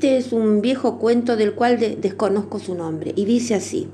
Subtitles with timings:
[0.00, 3.86] Este es un viejo cuento del cual desconozco su nombre y dice así.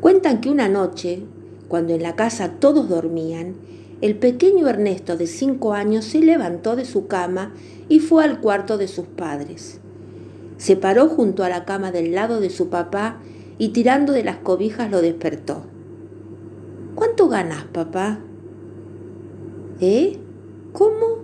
[0.00, 1.24] Cuentan que una noche,
[1.68, 3.56] cuando en la casa todos dormían,
[4.00, 7.52] el pequeño Ernesto de cinco años se levantó de su cama
[7.90, 9.78] y fue al cuarto de sus padres.
[10.56, 13.18] Se paró junto a la cama del lado de su papá
[13.58, 15.64] y tirando de las cobijas lo despertó.
[16.94, 18.20] ¿Cuánto ganas, papá?
[19.82, 20.16] ¿Eh?
[20.72, 21.18] ¿Cómo?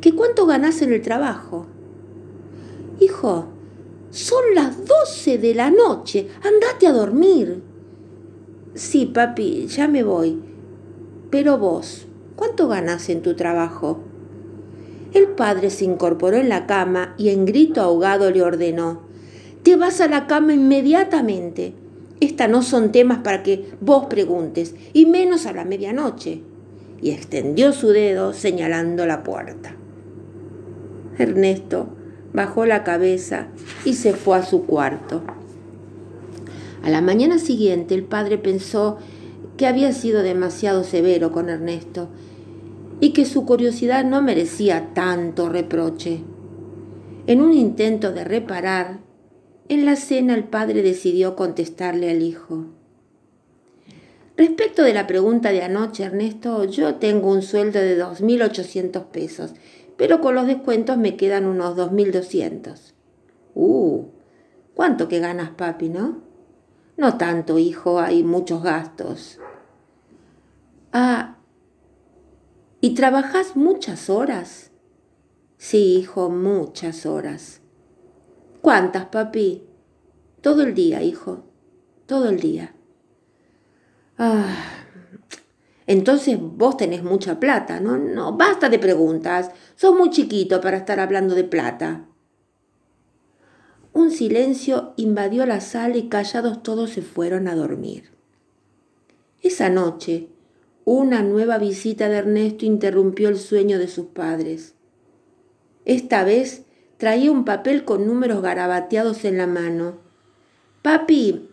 [0.00, 1.66] ¿Que cuánto ganas en el trabajo?
[2.98, 3.46] Hijo,
[4.10, 6.28] son las doce de la noche.
[6.42, 7.62] Andate a dormir.
[8.74, 10.40] Sí, papi, ya me voy.
[11.30, 12.06] Pero vos,
[12.36, 14.00] ¿cuánto ganas en tu trabajo?
[15.12, 19.02] El padre se incorporó en la cama y en grito ahogado le ordenó,
[19.62, 21.74] Te vas a la cama inmediatamente.
[22.20, 26.40] Estas no son temas para que vos preguntes, y menos a la medianoche.
[27.02, 29.76] Y extendió su dedo señalando la puerta.
[31.18, 31.95] Ernesto
[32.36, 33.46] bajó la cabeza
[33.86, 35.22] y se fue a su cuarto.
[36.82, 38.98] A la mañana siguiente el padre pensó
[39.56, 42.08] que había sido demasiado severo con Ernesto
[43.00, 46.20] y que su curiosidad no merecía tanto reproche.
[47.26, 48.98] En un intento de reparar,
[49.70, 52.66] en la cena el padre decidió contestarle al hijo.
[54.36, 59.54] Respecto de la pregunta de anoche, Ernesto, yo tengo un sueldo de 2.800 pesos,
[59.96, 62.94] pero con los descuentos me quedan unos 2.200.
[63.54, 64.04] Uh,
[64.74, 66.22] ¿cuánto que ganas, papi, no?
[66.96, 69.38] No tanto, hijo, hay muchos gastos.
[70.92, 71.36] Ah,
[72.80, 74.70] ¿y trabajas muchas horas?
[75.58, 77.60] Sí, hijo, muchas horas.
[78.60, 79.66] ¿Cuántas, papi?
[80.40, 81.44] Todo el día, hijo,
[82.06, 82.74] todo el día.
[84.18, 84.85] Ah,
[85.86, 87.96] entonces vos tenés mucha plata, ¿no?
[87.96, 89.50] No, basta de preguntas.
[89.76, 92.06] Sos muy chiquito para estar hablando de plata.
[93.92, 98.10] Un silencio invadió la sala y callados todos se fueron a dormir.
[99.42, 100.28] Esa noche,
[100.84, 104.74] una nueva visita de Ernesto interrumpió el sueño de sus padres.
[105.84, 106.64] Esta vez
[106.96, 109.98] traía un papel con números garabateados en la mano.
[110.82, 111.48] Papi,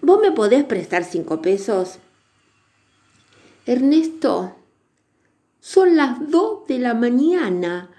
[0.00, 1.98] ¿vos me podés prestar cinco pesos?
[3.66, 4.56] Ernesto,
[5.60, 7.90] son las dos de la mañana.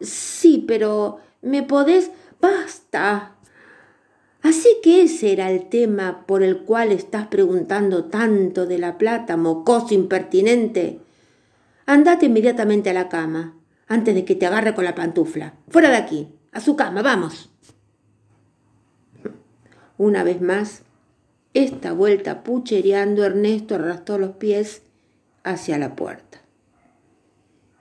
[0.00, 2.10] Sí, pero ¿me podés?
[2.40, 3.36] Basta.
[4.42, 9.36] Así que ese era el tema por el cual estás preguntando tanto de la plata,
[9.36, 11.00] mocoso impertinente.
[11.86, 13.54] Andate inmediatamente a la cama,
[13.86, 15.54] antes de que te agarre con la pantufla.
[15.68, 17.50] Fuera de aquí, a su cama, vamos.
[19.98, 20.82] Una vez más,
[21.54, 24.82] esta vuelta puchereando, Ernesto arrastró los pies
[25.44, 26.40] hacia la puerta.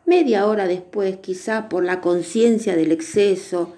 [0.05, 3.73] Media hora después, quizá por la conciencia del exceso,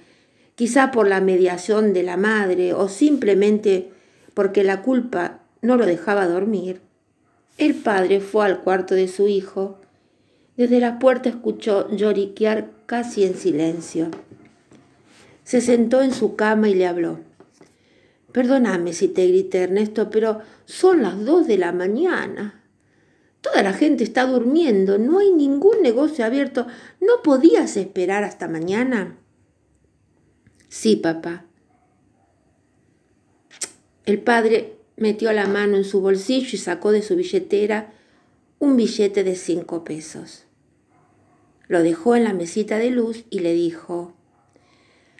[0.55, 3.91] quizá por la mediación de la madre o simplemente
[4.33, 6.81] porque la culpa no lo dejaba dormir,
[7.57, 9.79] el padre fue al cuarto de su hijo.
[10.57, 14.09] Desde la puerta escuchó lloriquear casi en silencio.
[15.43, 17.19] Se sentó en su cama y le habló.
[18.33, 22.63] Perdóname si te grité, Ernesto, pero son las dos de la mañana.
[23.41, 26.65] Toda la gente está durmiendo, no hay ningún negocio abierto.
[26.99, 29.17] ¿No podías esperar hasta mañana?
[30.67, 31.45] Sí, papá.
[34.05, 37.93] El padre metió la mano en su bolsillo y sacó de su billetera
[38.57, 40.45] un billete de cinco pesos.
[41.67, 44.13] Lo dejó en la mesita de luz y le dijo,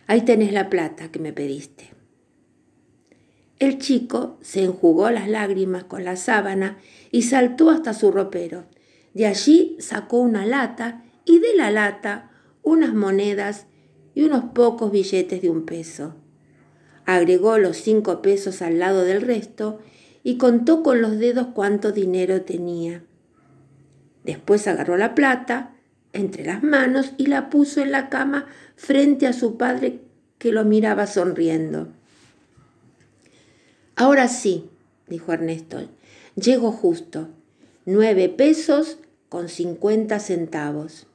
[0.07, 1.91] ahí tenés la plata que me pediste.
[3.63, 6.79] El chico se enjugó las lágrimas con la sábana
[7.11, 8.65] y saltó hasta su ropero.
[9.13, 12.29] De allí sacó una lata y de la lata
[12.61, 13.67] unas monedas
[14.15, 16.13] y unos pocos billetes de un peso.
[17.05, 19.79] Agregó los cinco pesos al lado del resto
[20.23, 23.05] y contó con los dedos cuánto dinero tenía.
[24.25, 25.73] Después agarró la plata
[26.11, 28.45] entre las manos y la puso en la cama
[28.75, 30.01] frente a su padre
[30.37, 31.93] que lo miraba sonriendo.
[33.95, 34.69] Ahora sí,
[35.07, 35.87] dijo Ernesto,
[36.35, 37.29] llego justo.
[37.85, 38.97] Nueve pesos
[39.29, 41.07] con cincuenta centavos.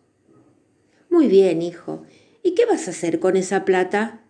[1.10, 2.04] Muy bien, hijo.
[2.42, 4.22] ¿Y qué vas a hacer con esa plata?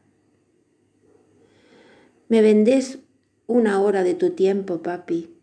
[2.28, 2.98] ¿Me vendés
[3.46, 5.37] una hora de tu tiempo, papi?